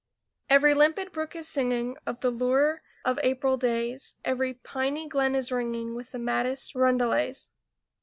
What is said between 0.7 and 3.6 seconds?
limpid brook is singing Of the lure of April